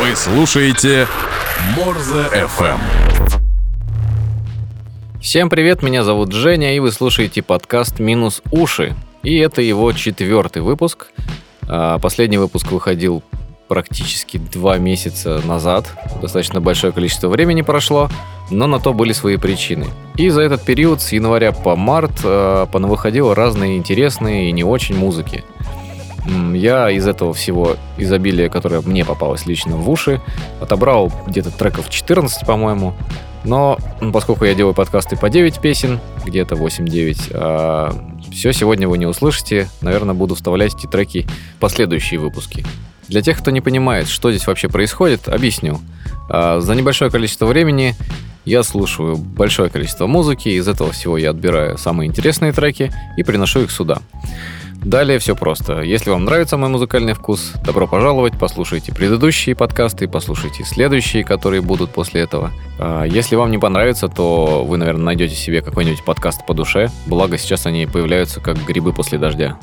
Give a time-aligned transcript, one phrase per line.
[0.00, 1.08] Вы слушаете
[1.76, 2.78] Морзе FM.
[5.20, 8.94] Всем привет, меня зовут Женя, и вы слушаете подкаст «Минус уши».
[9.22, 11.08] И это его четвертый выпуск.
[11.68, 13.22] А, последний выпуск выходил
[13.68, 15.92] практически два месяца назад.
[16.20, 18.08] Достаточно большое количество времени прошло,
[18.50, 19.86] но на то были свои причины.
[20.16, 24.96] И за этот период с января по март э, понавыходило разные интересные и не очень
[24.96, 25.44] музыки.
[26.54, 30.20] Я из этого всего изобилия, которое мне попалось лично в уши,
[30.60, 32.94] отобрал где-то треков 14, по-моему.
[33.44, 33.78] Но
[34.12, 37.94] поскольку я делаю подкасты по 9 песен, где-то 8-9, а
[38.32, 39.68] все сегодня вы не услышите.
[39.80, 42.64] Наверное, буду вставлять эти треки в последующие выпуски.
[43.08, 45.80] Для тех, кто не понимает, что здесь вообще происходит, объясню.
[46.28, 47.96] А, за небольшое количество времени
[48.44, 53.62] я слушаю большое количество музыки, из этого всего я отбираю самые интересные треки и приношу
[53.62, 54.00] их сюда.
[54.84, 55.82] Далее все просто.
[55.82, 61.90] Если вам нравится мой музыкальный вкус, добро пожаловать, послушайте предыдущие подкасты, послушайте следующие, которые будут
[61.90, 62.50] после этого.
[62.78, 67.36] А если вам не понравится, то вы, наверное, найдете себе какой-нибудь подкаст по душе, благо
[67.36, 69.58] сейчас они появляются как грибы после дождя.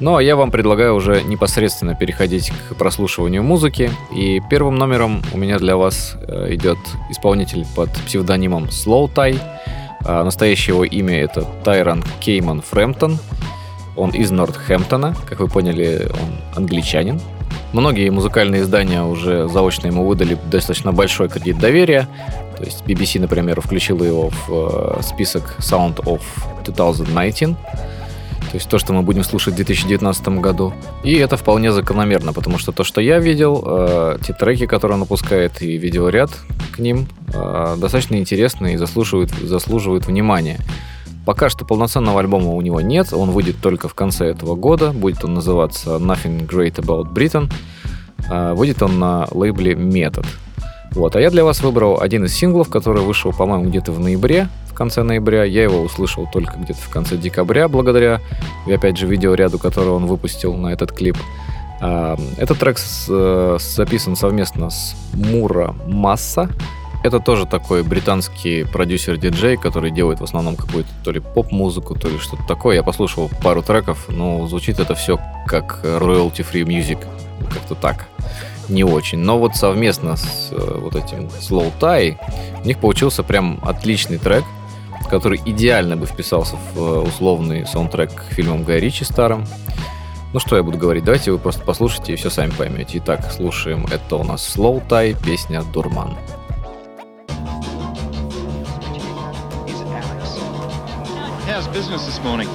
[0.00, 3.90] Ну а я вам предлагаю уже непосредственно переходить к прослушиванию музыки.
[4.12, 9.40] И первым номером у меня для вас э, идет исполнитель под псевдонимом Slow Tie.
[10.04, 13.18] А настоящее его имя это Тайрон Кейман Фрэмптон.
[13.96, 17.20] Он из Нортхэмптона, как вы поняли, он англичанин.
[17.72, 22.08] Многие музыкальные издания уже заочно ему выдали достаточно большой кредит доверия.
[22.56, 26.22] То есть BBC, например, включила его в э, список Sound of
[26.64, 27.56] 2019.
[28.50, 30.72] То есть то, что мы будем слушать в 2019 году.
[31.02, 35.00] И это вполне закономерно, потому что то, что я видел, э, те треки, которые он
[35.02, 36.30] выпускает, и видеоряд
[36.74, 40.60] к ним, э, достаточно интересны и заслуживают, заслуживают внимания.
[41.26, 45.24] Пока что полноценного альбома у него нет, он выйдет только в конце этого года, будет
[45.24, 47.52] он называться Nothing Great About Britain.
[48.30, 50.24] А, выйдет он на лейбле Method.
[50.92, 54.48] Вот, а я для вас выбрал один из синглов, который вышел, по-моему, где-то в ноябре,
[54.70, 55.42] в конце ноября.
[55.42, 58.20] Я его услышал только где-то в конце декабря, благодаря,
[58.66, 61.16] опять же, видеоряду, который он выпустил на этот клип.
[61.80, 62.78] А, этот трек
[63.08, 66.48] э, записан совместно с Мура Масса.
[67.06, 72.18] Это тоже такой британский продюсер-диджей, который делает в основном какую-то то ли поп-музыку, то ли
[72.18, 72.74] что-то такое.
[72.74, 76.98] Я послушал пару треков, но звучит это все как royalty-free music.
[77.48, 78.08] Как-то так.
[78.68, 79.18] Не очень.
[79.18, 82.16] Но вот совместно с э, вот этим Slow Tie
[82.64, 84.42] у них получился прям отличный трек,
[85.08, 89.46] который идеально бы вписался в э, условный саундтрек к фильмам Гай Ричи старым.
[90.32, 92.98] Ну что я буду говорить, давайте вы просто послушайте и все сами поймете.
[92.98, 93.86] Итак, слушаем.
[93.92, 96.16] Это у нас Slow Tie, песня «Дурман».
[101.46, 102.48] How's business this morning?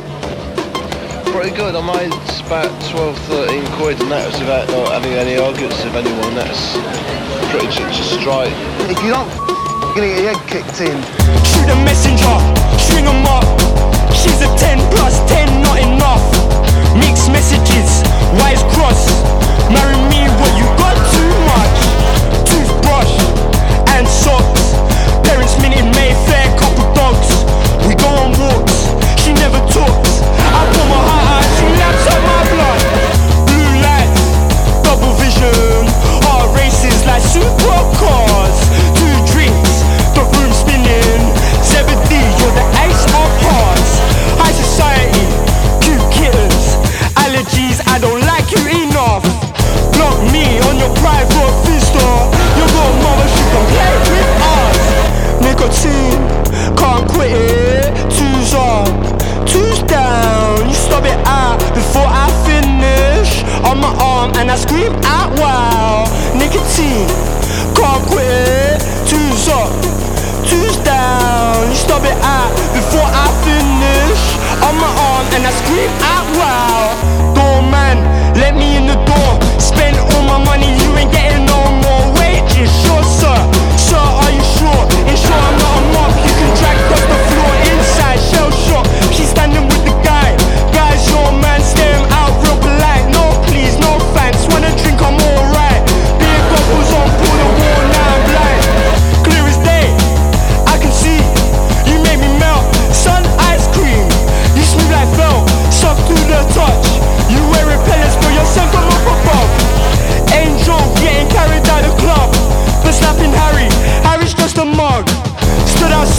[1.32, 1.76] Pretty good.
[1.76, 2.12] I made
[2.46, 6.36] about 12, 13 quid, and that was without not having any arguments with anyone.
[6.36, 6.76] That's
[7.52, 8.52] pretty just straight.
[8.92, 9.52] If you don't
[9.92, 10.96] you're gonna get your head kicked in.
[11.44, 12.36] Shoot a messenger,
[12.80, 13.44] string 'em up.
[14.16, 16.24] She's a 10 plus 10, not enough.
[16.96, 17.91] Mixed messages,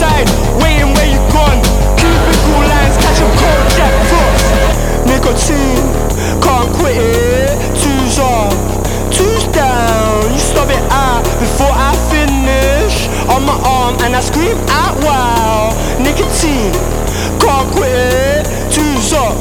[0.03, 0.27] outside,
[0.61, 1.59] waiting where you gone.
[1.97, 4.47] Cubicle lines, catch a cold Jack Frost.
[5.07, 5.87] Nicotine,
[6.41, 7.55] can't quit it.
[7.79, 8.51] Two's up,
[9.11, 10.31] two's down.
[10.31, 13.07] You stop it out before I finish.
[13.29, 15.71] On my arm and I scream out wow.
[15.99, 16.73] Nicotine,
[17.39, 18.43] can't quit it.
[18.71, 19.37] Two's up,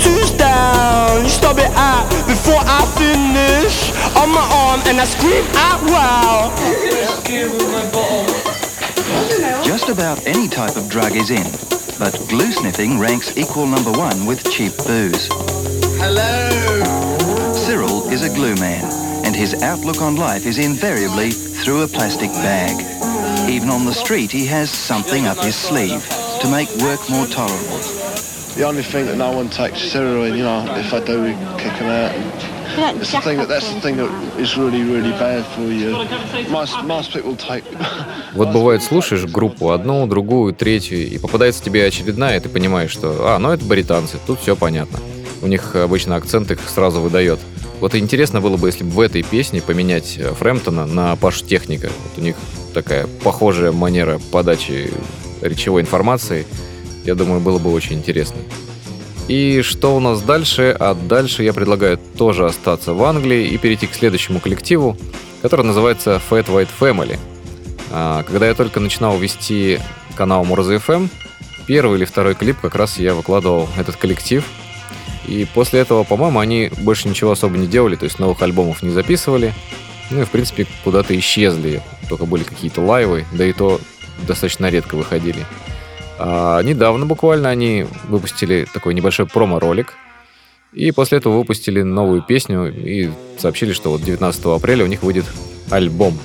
[0.00, 1.22] two's down.
[1.22, 3.92] You stop it out before I finish.
[4.16, 6.52] On my arm and I scream out wow.
[9.82, 11.42] Just about any type of drug is in,
[11.98, 15.26] but glue sniffing ranks equal number one with cheap booze.
[15.98, 17.52] Hello!
[17.52, 18.84] Cyril is a glue man,
[19.26, 22.78] and his outlook on life is invariably through a plastic bag.
[23.50, 26.08] Even on the street, he has something up his sleeve
[26.42, 27.78] to make work more tolerable.
[28.54, 31.30] The only thing that no one takes is heroin, you know, if I do, we
[31.60, 32.51] kick him out.
[32.76, 35.92] It's the thing that, that's the thing that is really, really bad for you.
[36.50, 37.64] Most, most people take...
[38.34, 43.34] Вот бывает, слушаешь группу одну, другую, третью, и попадается тебе очередная, и ты понимаешь, что,
[43.34, 44.98] а, ну это баританцы, тут все понятно.
[45.42, 47.40] У них обычно акцент их сразу выдает.
[47.80, 51.90] Вот интересно было бы, если бы в этой песне поменять э, Фрэмптона на Пашу Техника.
[52.04, 52.36] Вот у них
[52.72, 54.90] такая похожая манера подачи
[55.40, 56.46] речевой информации.
[57.04, 58.36] Я думаю, было бы очень интересно.
[59.32, 60.76] И что у нас дальше?
[60.78, 64.94] А дальше я предлагаю тоже остаться в Англии и перейти к следующему коллективу,
[65.40, 67.18] который называется Fat White Family.
[67.90, 69.80] А, Когда я только начинал вести
[70.16, 71.08] канал Мурза FM,
[71.66, 74.44] первый или второй клип как раз я выкладывал этот коллектив.
[75.26, 78.90] И после этого, по-моему, они больше ничего особо не делали, то есть новых альбомов не
[78.90, 79.54] записывали.
[80.10, 81.80] Ну и, в принципе, куда-то исчезли.
[82.10, 83.80] Только были какие-то лайвы, да и то
[84.26, 85.46] достаточно редко выходили.
[86.24, 89.94] А недавно буквально они выпустили такой небольшой промо-ролик.
[90.72, 95.24] И после этого выпустили новую песню и сообщили, что вот 19 апреля у них выйдет
[95.68, 96.16] альбом.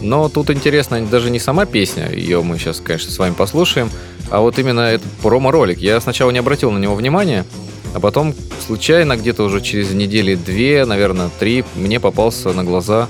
[0.00, 3.90] Но тут интересно даже не сама песня, ее мы сейчас, конечно, с вами послушаем,
[4.30, 5.78] а вот именно этот промо-ролик.
[5.78, 7.44] Я сначала не обратил на него внимания,
[7.94, 8.34] а потом
[8.66, 13.08] случайно где-то уже через недели две, наверное, три, мне попался на глаза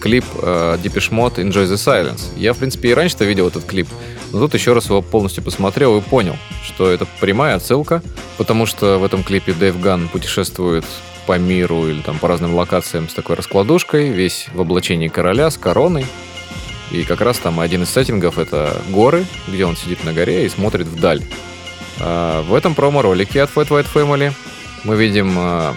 [0.00, 2.22] клип э, Depeche Mode Enjoy the Silence.
[2.36, 3.88] Я, в принципе, и раньше-то видел этот клип,
[4.34, 8.02] но тут еще раз его полностью посмотрел и понял, что это прямая отсылка,
[8.36, 10.84] потому что в этом клипе Дэйв Ган путешествует
[11.26, 15.56] по миру или там по разным локациям с такой раскладушкой, весь в облачении короля с
[15.56, 16.04] короной.
[16.90, 20.48] И как раз там один из сеттингов это горы, где он сидит на горе и
[20.48, 21.22] смотрит вдаль.
[22.00, 24.32] А в этом промо-ролике от Fat White Family
[24.82, 25.74] мы видим а,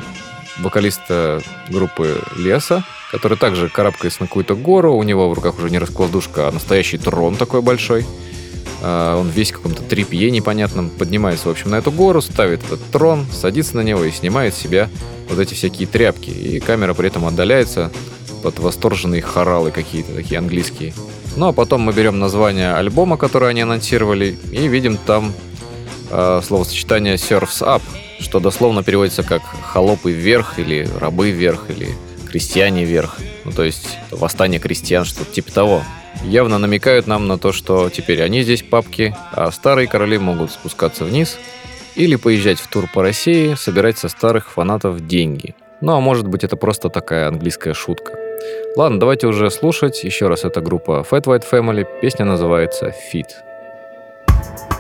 [0.58, 4.96] вокалиста группы Леса, который также карабкается на какую-то гору.
[4.96, 8.04] У него в руках уже не раскладушка, а настоящий трон такой большой.
[8.82, 10.90] А, Он весь в каком-то трипье непонятном.
[10.90, 14.58] Поднимается, в общем, на эту гору, ставит этот трон, садится на него и снимает с
[14.58, 14.90] себя
[15.30, 16.30] вот эти всякие тряпки.
[16.30, 17.92] И камера при этом отдаляется
[18.44, 20.94] под восторженные хоралы какие-то такие английские.
[21.36, 25.34] Ну а потом мы берем название альбома, который они анонсировали, и видим там
[26.10, 27.82] э, словосочетание «surfs up»,
[28.20, 31.90] что дословно переводится как «холопы вверх» или «рабы вверх» или
[32.28, 33.18] «крестьяне вверх».
[33.46, 35.84] Ну, то есть восстание крестьян, что-то типа того.
[36.24, 41.06] Явно намекают нам на то, что теперь они здесь папки, а старые короли могут спускаться
[41.06, 41.38] вниз
[41.96, 45.56] или поезжать в тур по России, собирать со старых фанатов деньги.
[45.82, 48.14] Ну, а может быть, это просто такая английская шутка.
[48.76, 50.04] Ладно, давайте уже слушать.
[50.04, 51.86] Еще раз, это группа Fat White Family.
[52.02, 53.28] Песня называется «Fit».
[54.30, 54.77] I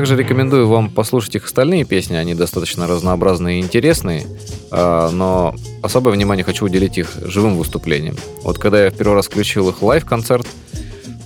[0.00, 4.26] Также рекомендую вам послушать их остальные песни, они достаточно разнообразные и интересные,
[4.70, 8.16] а, но особое внимание хочу уделить их живым выступлениям.
[8.42, 10.46] Вот когда я в первый раз включил их лайв-концерт,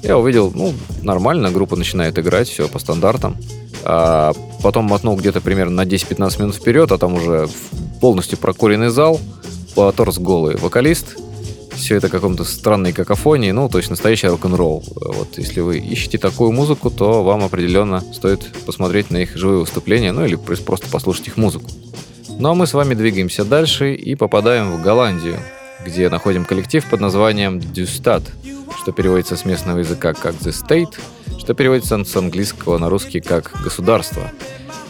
[0.02, 3.36] я увидел, ну, нормально, группа начинает играть, все по стандартам.
[3.84, 7.48] А потом мотнул где-то примерно на 10-15 минут вперед, а там уже
[8.00, 9.20] полностью прокуренный зал,
[9.76, 11.16] торс голый вокалист,
[11.76, 14.84] все это каком-то странной какофонии, ну, то есть настоящий рок-н-ролл.
[14.96, 20.12] Вот если вы ищете такую музыку, то вам определенно стоит посмотреть на их живые выступления,
[20.12, 21.70] ну или просто послушать их музыку.
[22.38, 25.38] Ну а мы с вами двигаемся дальше и попадаем в Голландию,
[25.84, 28.22] где находим коллектив под названием Дюстат,
[28.78, 30.98] что переводится с местного языка как The State,
[31.38, 34.30] что переводится с английского на русский как «государство».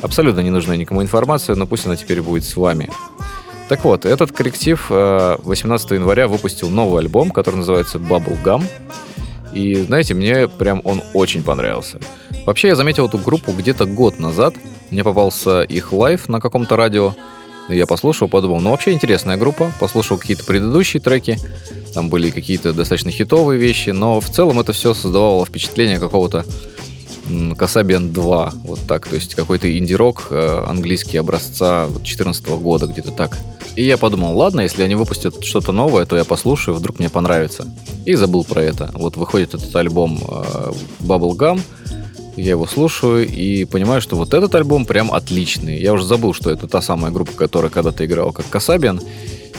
[0.03, 2.91] Абсолютно не нужна никому информация, но пусть она теперь будет с вами.
[3.68, 8.62] Так вот, этот коллектив 18 э, января выпустил новый альбом, который называется Bubble Gum.
[9.54, 11.99] И, знаете, мне прям он очень понравился.
[12.44, 14.54] Вообще, я заметил эту группу где-то год назад.
[14.90, 17.14] Мне попался их лайв на каком-то радио.
[17.71, 19.73] Я послушал, подумал, ну вообще интересная группа.
[19.80, 21.38] Послушал какие-то предыдущие треки.
[21.94, 23.90] Там были какие-то достаточно хитовые вещи.
[23.90, 26.44] Но в целом это все создавало впечатление какого-то
[27.56, 33.38] Kasabian 2, вот так, то есть какой-то инди-рок э, английский образца 2014 года, где-то так.
[33.76, 37.66] И я подумал, ладно, если они выпустят что-то новое, то я послушаю, вдруг мне понравится.
[38.04, 38.90] И забыл про это.
[38.95, 41.61] Вот выходит этот альбом э, Bubblegum,
[42.37, 45.81] я его слушаю и понимаю, что вот этот альбом прям отличный.
[45.81, 49.00] Я уже забыл, что это та самая группа, которая когда-то играла как Касабиан.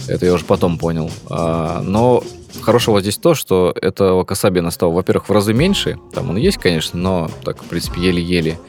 [0.07, 1.09] Это я уже потом понял.
[1.29, 2.21] А, но
[2.61, 5.97] хорошего здесь то, что этого Касабиана стало, во-первых, в разы меньше.
[6.13, 8.59] Там он есть, конечно, но так, в принципе, еле-еле.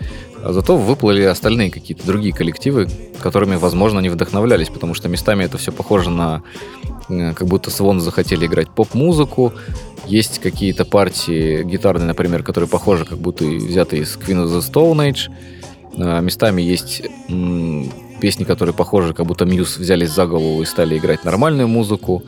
[0.42, 2.88] А зато выплыли остальные какие-то другие коллективы,
[3.20, 6.42] которыми, возможно, они вдохновлялись, потому что местами это все похоже на
[7.08, 9.52] э, как будто Свон захотели играть поп-музыку.
[10.06, 15.10] Есть какие-то партии гитарные, например, которые похожи, как будто взяты из Queen of the Stone
[15.10, 15.32] Age.
[15.98, 17.02] А местами есть
[18.20, 22.22] песни, которые похожи, как будто Мьюз взялись за голову и стали играть нормальную музыку.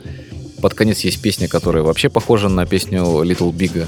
[0.61, 3.87] Под конец есть песня, которая вообще похожа на песню Little Big.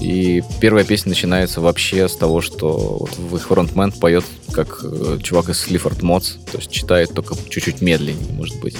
[0.00, 5.18] И первая песня начинается вообще с того, что вот в их фронтмен поет как э,
[5.22, 8.76] чувак из Слифорд Модс, то есть читает только чуть-чуть медленнее, может быть.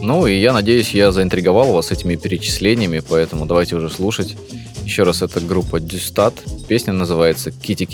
[0.00, 4.36] Ну и я надеюсь, я заинтриговал вас этими перечислениями, поэтому давайте уже слушать.
[4.84, 6.34] Еще раз, это группа Дюстат.
[6.68, 7.84] Песня называется «Кити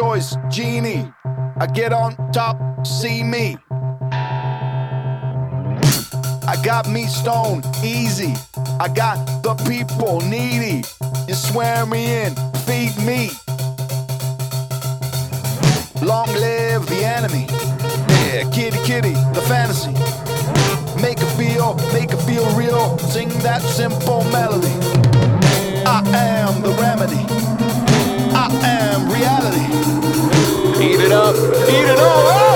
[0.00, 1.12] choice, genie.
[1.58, 3.58] I get on top, see me.
[6.52, 8.32] I got me stone, easy.
[8.80, 10.84] I got the people needy.
[11.28, 12.34] You swear me in,
[12.64, 13.30] feed me.
[16.00, 17.44] Long live the enemy.
[18.24, 19.92] Yeah, kitty kitty, the fantasy.
[21.02, 22.96] Make it feel, make it feel real.
[22.96, 24.74] Sing that simple melody.
[25.84, 27.69] I am the remedy.
[28.42, 29.66] I am reality.
[30.82, 32.49] Eat it up, eat it all up.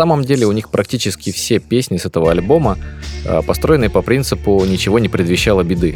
[0.00, 2.78] Самом деле у них практически все песни с этого альбома
[3.26, 5.94] э, построены по принципу «ничего не предвещало беды».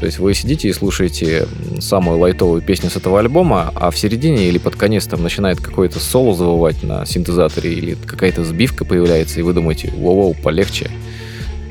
[0.00, 1.46] То есть вы сидите и слушаете
[1.78, 6.00] самую лайтовую песню с этого альбома, а в середине или под конец там начинает какое-то
[6.00, 10.90] соло завывать на синтезаторе или какая-то сбивка появляется, и вы думаете «воу-воу, полегче».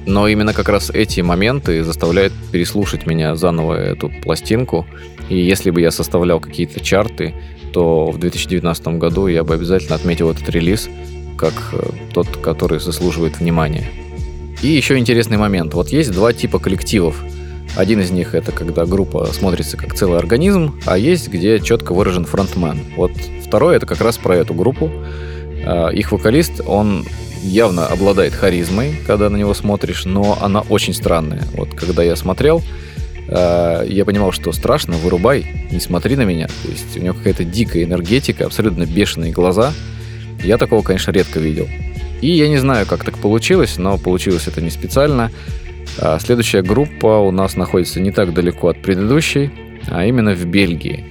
[0.06, 4.86] Но именно как раз эти моменты заставляют переслушать меня заново эту пластинку.
[5.30, 7.34] И если бы я составлял какие-то чарты,
[7.74, 10.88] то в 2019 году я бы обязательно отметил этот релиз
[11.42, 13.88] как э, тот, который заслуживает внимания.
[14.62, 15.74] И еще интересный момент.
[15.74, 17.16] Вот есть два типа коллективов.
[17.76, 22.26] Один из них это когда группа смотрится как целый организм, а есть где четко выражен
[22.26, 22.82] фронтмен.
[22.96, 23.12] Вот
[23.44, 24.92] второй это как раз про эту группу.
[25.66, 27.06] А, их вокалист, он
[27.42, 31.44] явно обладает харизмой, когда на него смотришь, но она очень странная.
[31.56, 32.62] Вот когда я смотрел,
[33.30, 36.48] а, я понимал, что страшно, вырубай, не смотри на меня.
[36.48, 39.74] То есть у него какая-то дикая энергетика, абсолютно бешеные глаза–
[40.44, 41.68] я такого, конечно, редко видел.
[42.22, 45.32] И я не знаю, как так получилось, но получилось это не специально.
[45.98, 49.52] А следующая группа у нас находится не так далеко от предыдущей,
[49.88, 51.06] а именно в Бельгии.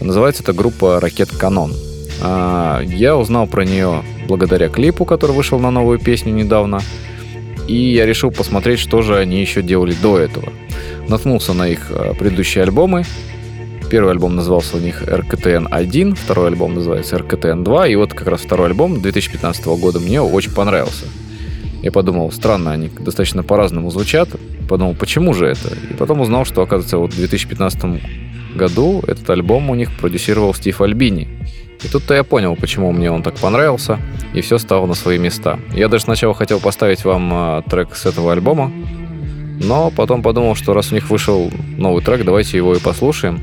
[0.00, 1.72] Называется эта группа «Ракет Канон».
[2.22, 6.80] А, я узнал про нее благодаря клипу, который вышел на новую песню недавно.
[7.66, 10.52] И я решил посмотреть, что же они еще делали до этого.
[11.08, 13.04] Наткнулся на их а, предыдущие альбомы
[13.90, 18.68] Первый альбом назывался у них RKTN-1, второй альбом называется RKTN-2, и вот как раз второй
[18.68, 21.06] альбом 2015 года мне очень понравился.
[21.82, 24.28] Я подумал, странно, они достаточно по-разному звучат.
[24.68, 25.74] Подумал, почему же это?
[25.90, 28.00] И потом узнал, что, оказывается, вот в 2015
[28.54, 31.26] году этот альбом у них продюсировал Стив Альбини.
[31.82, 33.98] И тут-то я понял, почему мне он так понравился,
[34.34, 35.58] и все стало на свои места.
[35.74, 38.70] Я даже сначала хотел поставить вам э, трек с этого альбома,
[39.60, 43.40] но потом подумал, что раз у них вышел новый трек, давайте его и послушаем.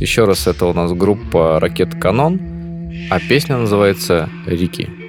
[0.00, 2.40] Еще раз, это у нас группа «Ракет Канон»,
[3.10, 5.01] а песня называется «Рики».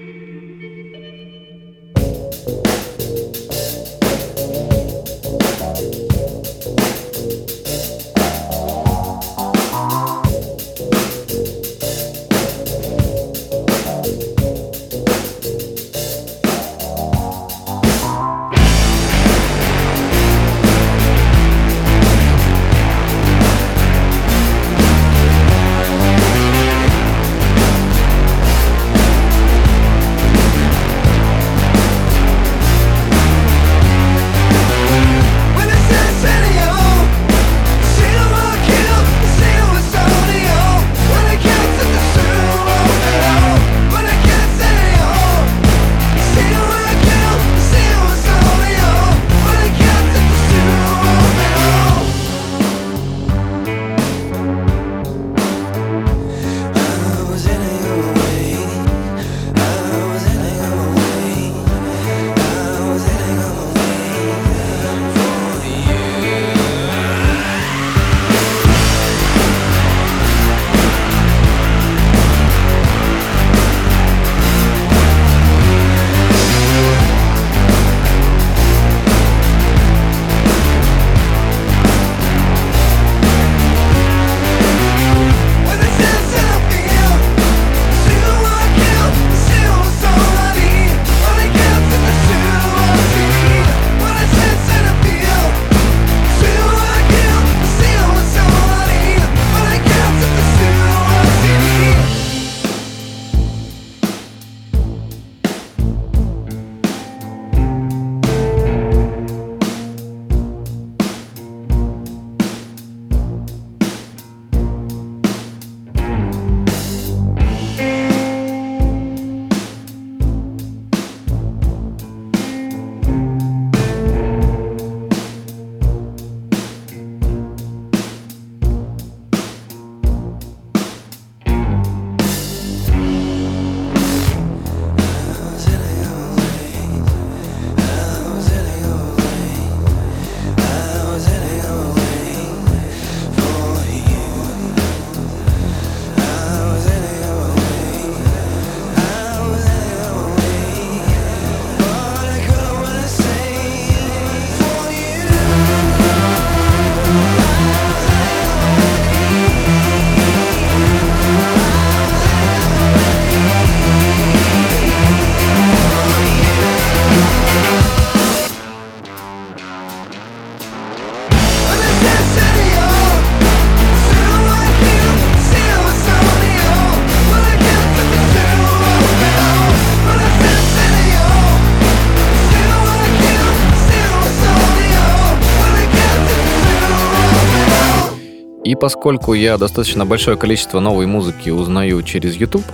[188.74, 192.66] И поскольку я достаточно большое количество новой музыки узнаю через YouTube,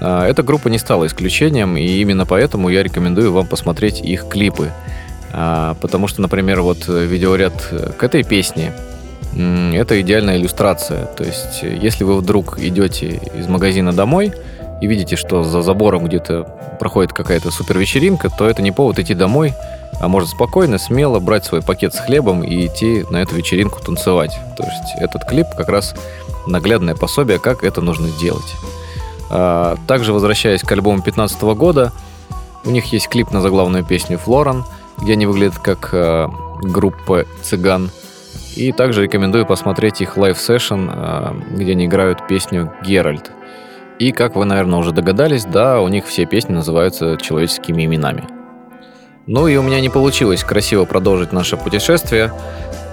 [0.00, 4.70] а, эта группа не стала исключением, и именно поэтому я рекомендую вам посмотреть их клипы.
[5.34, 7.52] А, потому что, например, вот видеоряд
[7.98, 8.72] к этой песне
[9.34, 11.04] это идеальная иллюстрация.
[11.04, 14.32] То есть, если вы вдруг идете из магазина домой
[14.80, 16.44] и видите, что за забором где-то
[16.78, 19.54] проходит какая-то супер вечеринка, то это не повод идти домой,
[20.00, 24.38] а можно спокойно, смело брать свой пакет с хлебом и идти на эту вечеринку танцевать.
[24.56, 25.94] То есть этот клип как раз
[26.46, 28.54] наглядное пособие, как это нужно сделать.
[29.30, 31.92] А, также, возвращаясь к альбому 2015 года,
[32.64, 34.64] у них есть клип на заглавную песню «Флоран»,
[34.98, 37.90] где они выглядят как а, группа цыган.
[38.54, 43.30] И также рекомендую посмотреть их live session, где они играют песню «Геральт».
[43.98, 48.24] И, как вы, наверное, уже догадались, да, у них все песни называются человеческими именами.
[49.26, 52.32] Ну и у меня не получилось красиво продолжить наше путешествие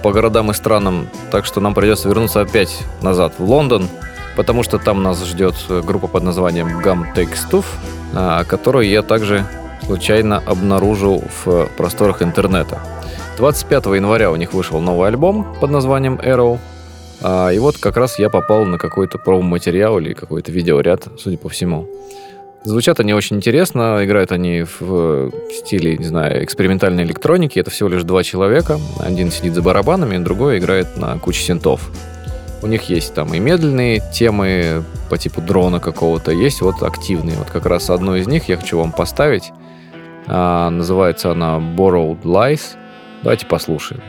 [0.02, 3.88] по городам и странам, так что нам придется вернуться опять назад в Лондон,
[4.36, 7.64] потому что там нас ждет группа под названием Gum Takes Two,
[8.14, 9.46] а, которую я также
[9.84, 12.80] случайно обнаружил в просторах интернета.
[13.36, 16.58] 25 января у них вышел новый альбом под названием Arrow,
[17.26, 21.48] а, и вот как раз я попал на какой-то промо-материал или какой-то видеоряд, судя по
[21.48, 21.88] всему.
[22.64, 27.58] Звучат они очень интересно, играют они в стиле, не знаю, экспериментальной электроники.
[27.58, 28.78] Это всего лишь два человека.
[29.00, 31.90] Один сидит за барабанами, другой играет на куче синтов.
[32.62, 37.38] У них есть там и медленные темы по типу дрона какого-то, есть вот активные.
[37.38, 39.50] Вот как раз одну из них я хочу вам поставить.
[40.26, 42.76] А, называется она Borrowed Lies.
[43.22, 44.02] Давайте послушаем.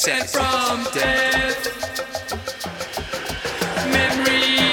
[0.00, 1.60] sent from death.
[3.92, 4.69] memory.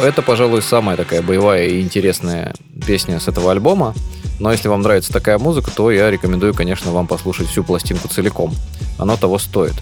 [0.00, 2.54] Это, пожалуй, самая такая боевая и интересная
[2.86, 3.94] песня с этого альбома.
[4.38, 8.54] Но если вам нравится такая музыка, то я рекомендую, конечно, вам послушать всю пластинку целиком.
[8.98, 9.74] Оно того стоит.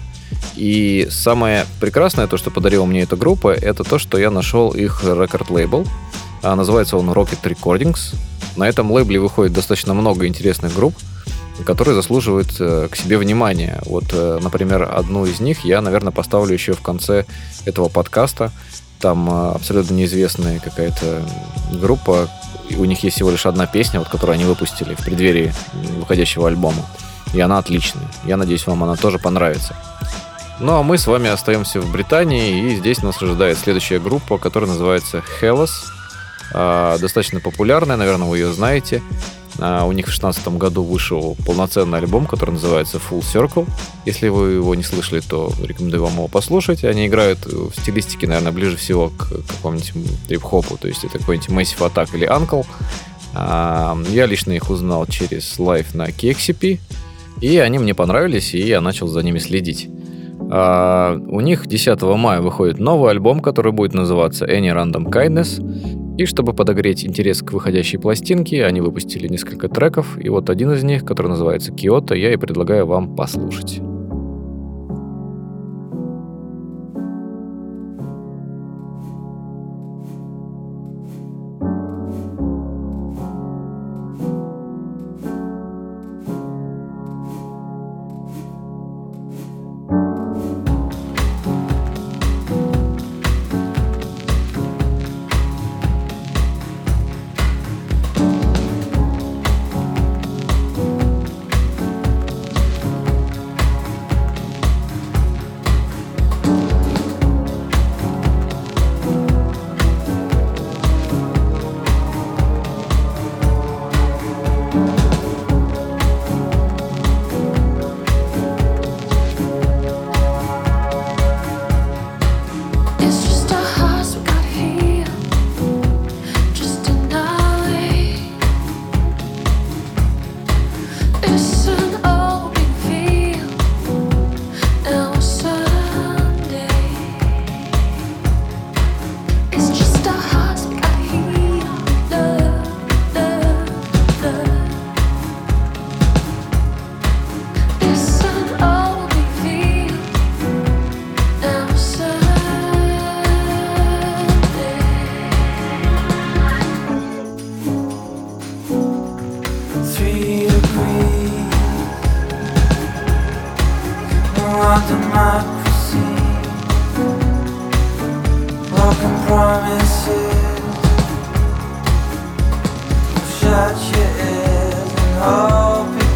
[0.55, 5.03] И самое прекрасное, то, что подарила мне эта группа, это то, что я нашел их
[5.03, 5.87] рекорд-лейбл.
[6.43, 8.15] А, называется он Rocket Recordings.
[8.55, 10.95] На этом лейбле выходит достаточно много интересных групп,
[11.65, 13.81] которые заслуживают э, к себе внимания.
[13.85, 17.25] Вот, э, например, одну из них я, наверное, поставлю еще в конце
[17.65, 18.51] этого подкаста.
[19.01, 21.23] Там э, абсолютно неизвестная какая-то
[21.71, 22.29] группа.
[22.77, 25.53] У них есть всего лишь одна песня, вот, которую они выпустили в преддверии
[25.97, 26.85] выходящего альбома.
[27.33, 28.07] И она отличная.
[28.25, 29.75] Я надеюсь, вам она тоже понравится.
[30.59, 34.69] Ну а мы с вами остаемся в Британии, и здесь нас ожидает следующая группа, которая
[34.69, 35.71] называется Hellas.
[36.53, 39.01] А, достаточно популярная, наверное, вы ее знаете.
[39.59, 43.67] А, у них в 2016 году вышел полноценный альбом, который называется Full Circle.
[44.05, 46.83] Если вы его не слышали, то рекомендую вам его послушать.
[46.83, 49.93] Они играют в стилистике, наверное, ближе всего к какому-нибудь
[50.27, 52.65] трип-хопу, то есть это какой-нибудь Massive Attack или UNKLE.
[53.33, 56.79] А, я лично их узнал через лайв на KEXP,
[57.41, 59.89] и они мне понравились, и я начал за ними следить.
[60.39, 65.61] У них 10 мая выходит новый альбом, который будет называться Any Random Kindness.
[66.21, 70.83] И чтобы подогреть интерес к выходящей пластинке, они выпустили несколько треков, и вот один из
[70.83, 73.81] них, который называется «Kyoto», я и предлагаю вам послушать.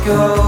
[0.05, 0.44] go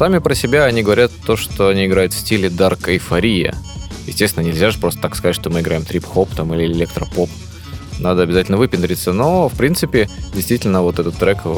[0.00, 3.54] Сами про себя они говорят то, что они играют в стиле Dark Эйфория.
[4.06, 7.28] Естественно, нельзя же просто так сказать, что мы играем трип-хоп там или электропоп.
[7.98, 11.54] Надо обязательно выпендриться, но, в принципе, действительно, вот этот трек э,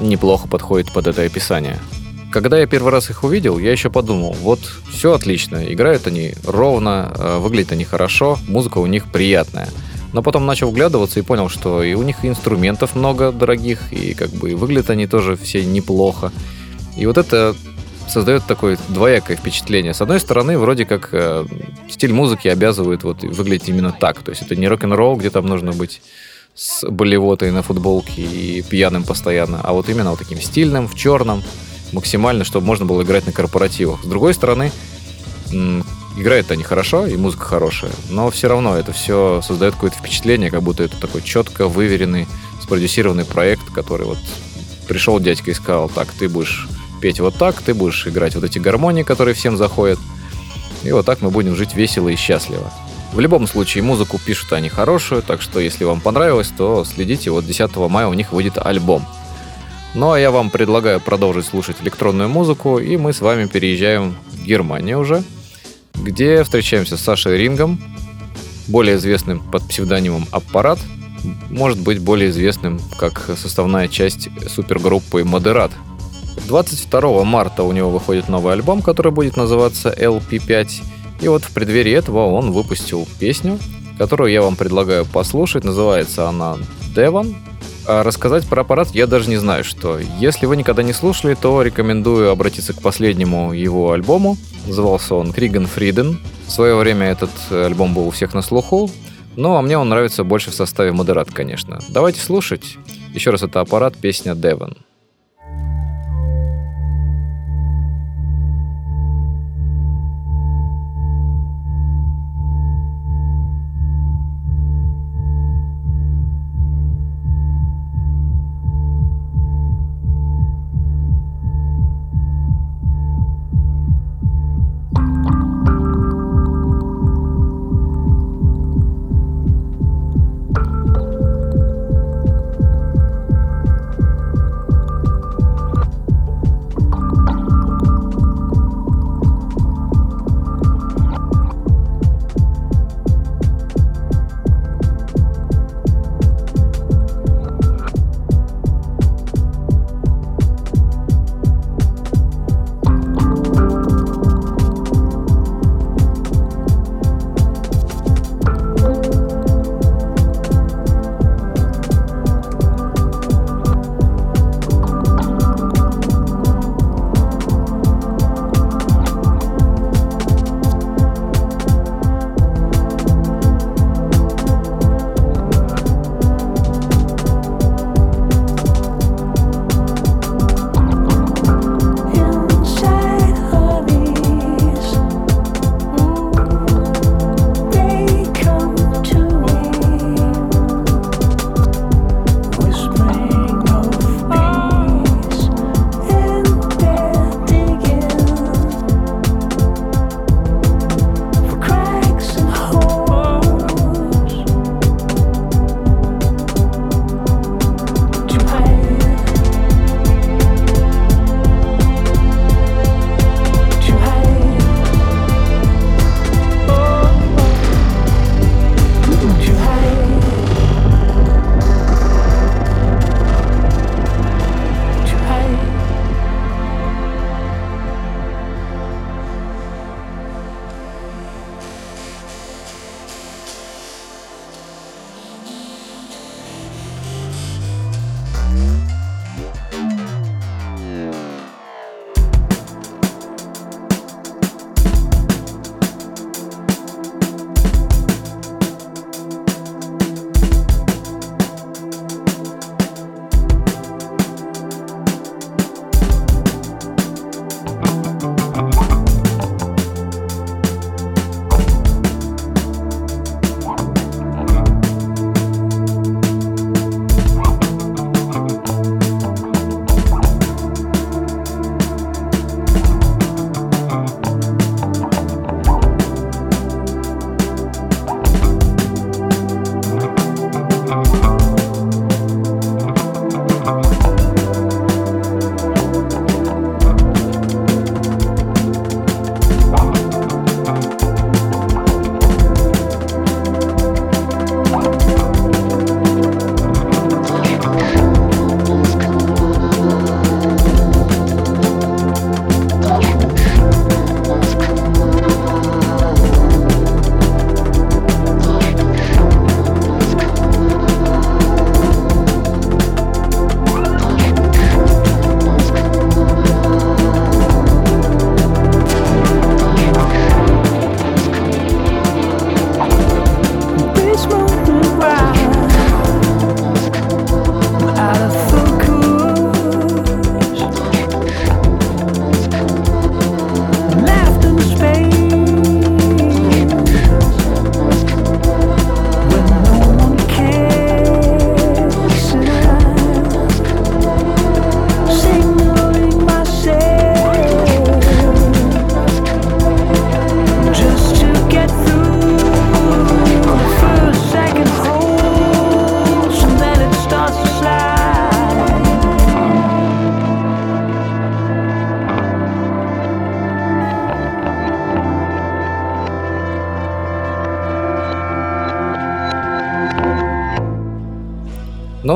[0.00, 1.80] неплохо подходит под это описание.
[2.30, 4.60] Когда я первый раз их увидел, я еще подумал, вот
[4.92, 9.68] все отлично, играют они ровно, э, выглядят они хорошо, музыка у них приятная.
[10.12, 14.30] Но потом начал вглядываться и понял, что и у них инструментов много дорогих, и как
[14.30, 16.30] бы выглядят они тоже все неплохо.
[16.98, 17.54] И вот это
[18.08, 19.94] создает такое двоякое впечатление.
[19.94, 21.44] С одной стороны, вроде как э,
[21.90, 24.22] стиль музыки обязывает вот выглядеть именно так.
[24.22, 26.00] То есть это не рок-н-ролл, где там нужно быть
[26.54, 31.44] с болевотой на футболке и пьяным постоянно, а вот именно вот таким стильным, в черном,
[31.92, 34.02] максимально, чтобы можно было играть на корпоративах.
[34.02, 34.72] С другой стороны,
[36.16, 40.64] играют они хорошо, и музыка хорошая, но все равно это все создает какое-то впечатление, как
[40.64, 42.26] будто это такой четко выверенный,
[42.60, 44.18] спродюсированный проект, который вот
[44.88, 46.66] пришел дядька и сказал, так, ты будешь
[47.00, 49.98] петь вот так, ты будешь играть вот эти гармонии, которые всем заходят,
[50.84, 52.72] и вот так мы будем жить весело и счастливо.
[53.12, 57.46] В любом случае, музыку пишут они хорошую, так что если вам понравилось, то следите, вот
[57.46, 59.04] 10 мая у них выйдет альбом.
[59.94, 64.44] Ну а я вам предлагаю продолжить слушать электронную музыку, и мы с вами переезжаем в
[64.44, 65.24] Германию уже,
[65.94, 67.80] где встречаемся с Сашей Рингом,
[68.66, 70.78] более известным под псевдонимом «Аппарат»,
[71.50, 75.72] может быть более известным как составная часть супергруппы «Модерат».
[76.48, 80.82] 22 марта у него выходит новый альбом, который будет называться LP5,
[81.20, 83.58] и вот в преддверии этого он выпустил песню,
[83.98, 85.64] которую я вам предлагаю послушать.
[85.64, 86.56] Называется она
[86.94, 87.36] «Девон»,
[87.86, 89.98] а рассказать про аппарат я даже не знаю, что.
[90.18, 94.36] Если вы никогда не слушали, то рекомендую обратиться к последнему его альбому.
[94.66, 96.18] Назывался он Криген Фриден.
[96.46, 98.90] В свое время этот альбом был у всех на слуху.
[99.36, 101.78] Ну, а мне он нравится больше в составе модерат, конечно.
[101.88, 102.76] Давайте слушать.
[103.14, 104.76] Еще раз, это аппарат, песня Девон.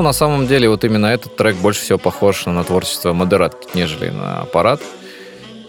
[0.03, 4.40] На самом деле вот именно этот трек больше всего похож на творчество Модерат, нежели на
[4.40, 4.80] аппарат.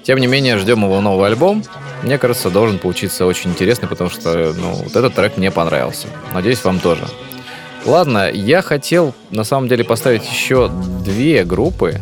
[0.01, 1.63] Тем не менее, ждем его новый альбом.
[2.01, 6.07] Мне кажется, должен получиться очень интересный, потому что ну, вот этот трек мне понравился.
[6.33, 7.07] Надеюсь, вам тоже.
[7.85, 10.67] Ладно, я хотел на самом деле поставить еще
[11.05, 12.01] две группы,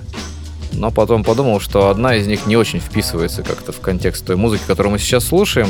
[0.71, 4.63] но потом подумал, что одна из них не очень вписывается как-то в контекст той музыки,
[4.65, 5.67] которую мы сейчас слушаем.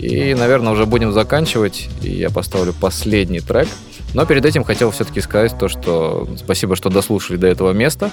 [0.00, 3.68] И, наверное, уже будем заканчивать, и я поставлю последний трек.
[4.14, 8.10] Но перед этим хотел все-таки сказать то, что спасибо, что дослушали до этого места.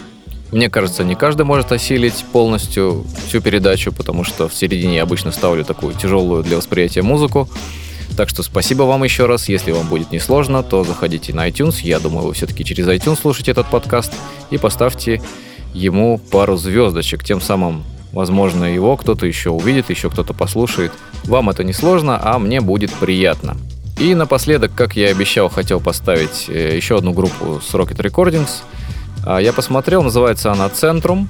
[0.52, 5.32] Мне кажется, не каждый может осилить полностью всю передачу, потому что в середине я обычно
[5.32, 7.48] ставлю такую тяжелую для восприятия музыку.
[8.18, 9.48] Так что спасибо вам еще раз.
[9.48, 11.78] Если вам будет несложно, то заходите на iTunes.
[11.84, 14.12] Я думаю, вы все-таки через iTunes слушаете этот подкаст.
[14.50, 15.22] И поставьте
[15.74, 17.24] ему пару звездочек.
[17.24, 20.92] Тем самым, возможно, его кто-то еще увидит, еще кто-то послушает.
[21.24, 23.56] Вам это не сложно, а мне будет приятно.
[24.00, 28.50] И напоследок, как я и обещал, хотел поставить э, еще одну группу с Rocket Recordings.
[29.26, 31.30] А, Я посмотрел, называется она «Центрум».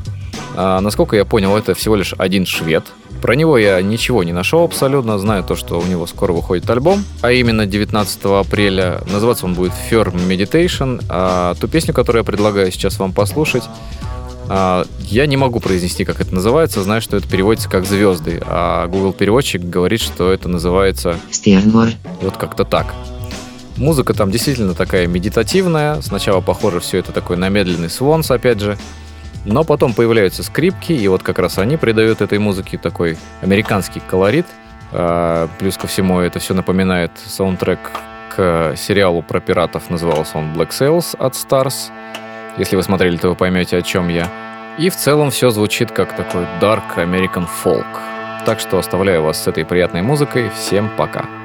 [0.56, 2.86] А, Насколько я понял, это всего лишь один швед.
[3.22, 5.20] Про него я ничего не нашел абсолютно.
[5.20, 9.02] Знаю то, что у него скоро выходит альбом, а именно 19 апреля.
[9.12, 11.04] Называться он будет Firm Meditation.
[11.08, 13.64] А ту песню, которую я предлагаю сейчас вам послушать,
[15.00, 16.84] я не могу произнести, как это называется.
[16.84, 21.18] Знаю, что это переводится как «звезды», а Google переводчик говорит, что это называется
[22.22, 22.94] вот как-то так.
[23.78, 26.02] Музыка там действительно такая медитативная.
[26.02, 28.78] Сначала похоже все это такой на медленный свонс, опять же.
[29.46, 34.46] Но потом появляются скрипки, и вот как раз они придают этой музыке такой американский колорит.
[34.92, 37.80] А, плюс ко всему это все напоминает саундтрек
[38.36, 39.90] к сериалу про пиратов.
[39.90, 41.90] Назывался он Black Sails от Stars.
[42.58, 44.30] Если вы смотрели, то вы поймете, о чем я.
[44.78, 47.86] И в целом все звучит как такой dark American folk.
[48.46, 50.50] Так что оставляю вас с этой приятной музыкой.
[50.50, 51.41] Всем пока.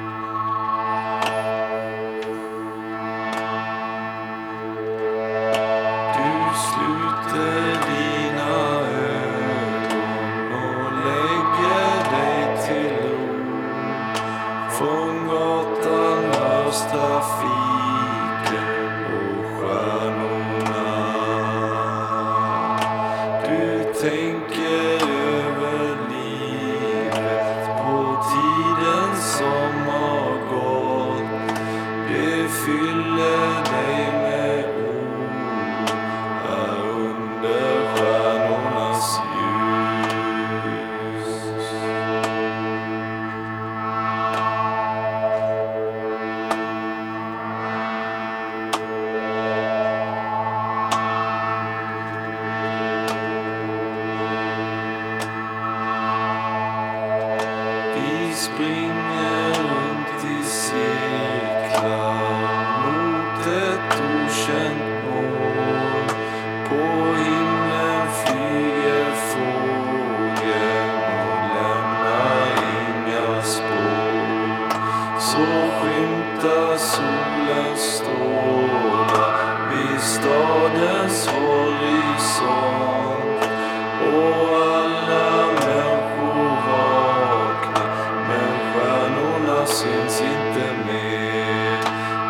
[90.16, 91.78] Syns inte mer.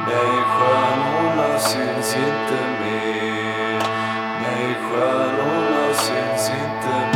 [0.07, 3.83] Nej, stjärnorna syns inte mer.
[4.43, 7.16] Nej, stjärnorna syns inte mer.